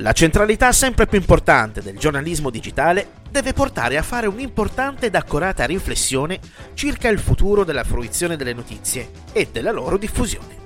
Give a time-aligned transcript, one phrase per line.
[0.00, 5.66] La centralità sempre più importante del giornalismo digitale deve portare a fare un'importante ed accurata
[5.66, 6.40] riflessione
[6.72, 10.56] circa il futuro della fruizione delle notizie e della loro diffusione.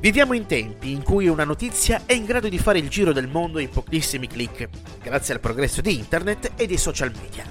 [0.00, 3.28] Viviamo in tempi in cui una notizia è in grado di fare il giro del
[3.28, 4.66] mondo in pochissimi clic,
[5.02, 7.44] grazie al progresso di internet e dei social media.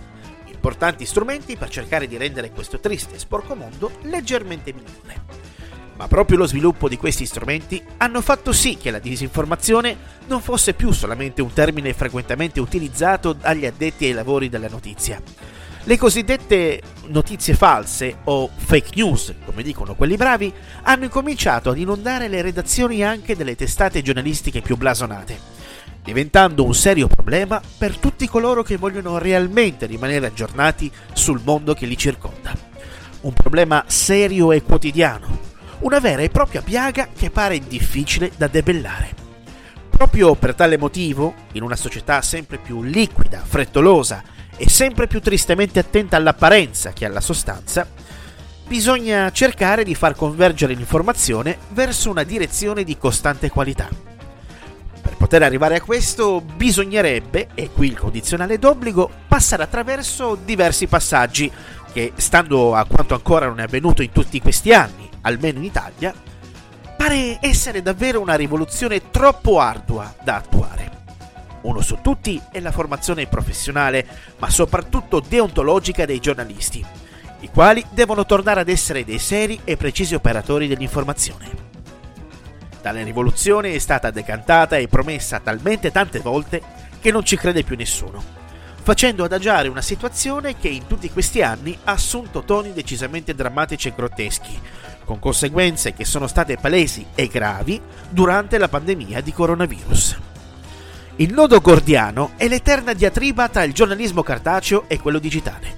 [0.48, 5.43] Importanti strumenti per cercare di rendere questo triste e sporco mondo leggermente migliore.
[6.04, 9.96] Ma proprio lo sviluppo di questi strumenti hanno fatto sì che la disinformazione
[10.28, 15.22] non fosse più solamente un termine frequentemente utilizzato dagli addetti ai lavori della notizia.
[15.86, 20.52] Le cosiddette notizie false o fake news, come dicono quelli bravi,
[20.82, 25.40] hanno incominciato ad inondare le redazioni anche delle testate giornalistiche più blasonate,
[26.04, 31.86] diventando un serio problema per tutti coloro che vogliono realmente rimanere aggiornati sul mondo che
[31.86, 32.54] li circonda.
[33.22, 35.52] Un problema serio e quotidiano,
[35.84, 39.22] una vera e propria piaga che pare difficile da debellare.
[39.90, 44.24] Proprio per tale motivo, in una società sempre più liquida, frettolosa
[44.58, 47.88] e sempre più tristemente attenta all'apparenza che alla sostanza,
[48.66, 53.88] bisogna cercare di far convergere l'informazione verso una direzione di costante qualità.
[55.02, 61.52] Per poter arrivare a questo bisognerebbe, e qui il condizionale d'obbligo, passare attraverso diversi passaggi
[61.94, 66.14] che, stando a quanto ancora non è avvenuto in tutti questi anni, almeno in Italia,
[66.98, 70.92] pare essere davvero una rivoluzione troppo ardua da attuare.
[71.62, 74.06] Uno su tutti è la formazione professionale,
[74.40, 76.84] ma soprattutto deontologica dei giornalisti,
[77.42, 81.72] i quali devono tornare ad essere dei seri e precisi operatori dell'informazione.
[82.82, 86.62] Tale rivoluzione è stata decantata e promessa talmente tante volte
[87.00, 88.43] che non ci crede più nessuno,
[88.84, 93.94] facendo adagiare una situazione che in tutti questi anni ha assunto toni decisamente drammatici e
[93.96, 94.60] grotteschi,
[95.06, 100.18] con conseguenze che sono state palesi e gravi durante la pandemia di coronavirus.
[101.18, 105.78] Il nodo gordiano è l'eterna diatriba tra il giornalismo cartaceo e quello digitale.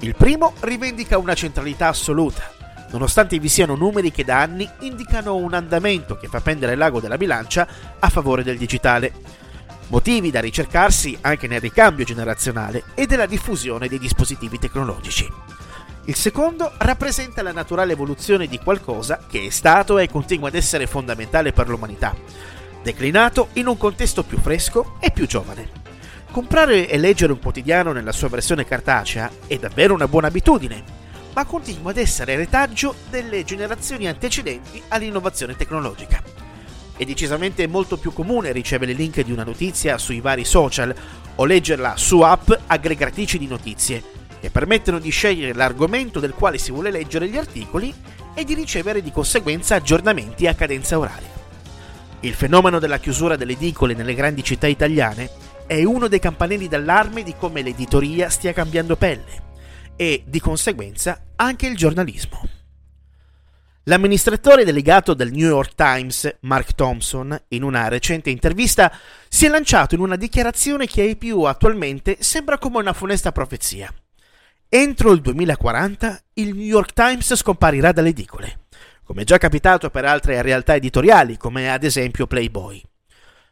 [0.00, 2.52] Il primo rivendica una centralità assoluta,
[2.90, 7.16] nonostante vi siano numeri che da anni indicano un andamento che fa pendere l'ago della
[7.16, 7.66] bilancia
[7.98, 9.12] a favore del digitale.
[9.88, 15.30] Motivi da ricercarsi anche nel ricambio generazionale e della diffusione dei dispositivi tecnologici.
[16.06, 20.88] Il secondo rappresenta la naturale evoluzione di qualcosa che è stato e continua ad essere
[20.88, 22.16] fondamentale per l'umanità,
[22.82, 25.84] declinato in un contesto più fresco e più giovane.
[26.32, 30.82] Comprare e leggere un quotidiano nella sua versione cartacea è davvero una buona abitudine,
[31.32, 36.35] ma continua ad essere retaggio delle generazioni antecedenti all'innovazione tecnologica.
[36.96, 40.94] È decisamente molto più comune ricevere link di una notizia sui vari social
[41.34, 44.02] o leggerla su app aggregatrici di notizie,
[44.40, 47.92] che permettono di scegliere l'argomento del quale si vuole leggere gli articoli
[48.34, 51.28] e di ricevere di conseguenza aggiornamenti a cadenza oraria.
[52.20, 55.30] Il fenomeno della chiusura delle edicole nelle grandi città italiane
[55.66, 59.44] è uno dei campanelli d'allarme di come l'editoria stia cambiando pelle
[59.96, 62.55] e, di conseguenza, anche il giornalismo.
[63.88, 68.92] L'amministratore delegato del New York Times, Mark Thompson, in una recente intervista,
[69.28, 73.88] si è lanciato in una dichiarazione che ai più attualmente sembra come una funesta profezia.
[74.68, 78.62] Entro il 2040 il New York Times scomparirà dalle edicole,
[79.04, 82.82] come già capitato per altre realtà editoriali, come ad esempio Playboy.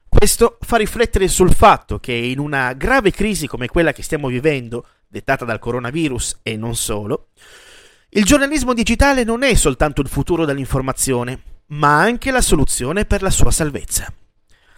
[0.08, 4.84] Questo fa riflettere sul fatto che in una grave crisi come quella che stiamo vivendo,
[5.06, 7.28] dettata dal coronavirus e non solo,
[8.16, 13.30] il giornalismo digitale non è soltanto il futuro dell'informazione, ma anche la soluzione per la
[13.30, 14.12] sua salvezza.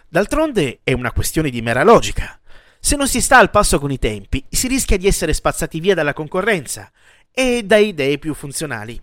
[0.09, 2.39] D'altronde è una questione di mera logica.
[2.79, 5.93] Se non si sta al passo con i tempi, si rischia di essere spazzati via
[5.93, 6.91] dalla concorrenza
[7.29, 8.99] e da idee più funzionali.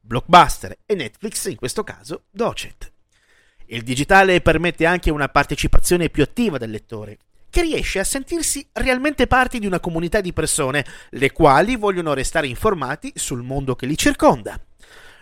[0.00, 2.92] Blockbuster e Netflix, in questo caso, Docet.
[3.68, 7.16] Il digitale permette anche una partecipazione più attiva del lettore,
[7.52, 12.46] che riesce a sentirsi realmente parte di una comunità di persone, le quali vogliono restare
[12.46, 14.58] informati sul mondo che li circonda.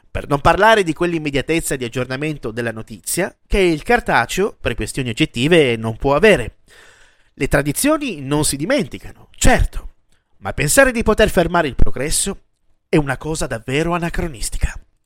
[0.08, 5.74] Per non parlare di quell'immediatezza di aggiornamento della notizia che il cartaceo, per questioni oggettive,
[5.74, 6.58] non può avere.
[7.34, 9.94] Le tradizioni non si dimenticano, certo,
[10.36, 12.42] ma pensare di poter fermare il progresso
[12.88, 14.79] è una cosa davvero anacronistica.